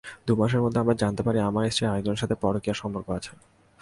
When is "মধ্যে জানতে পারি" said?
0.63-1.39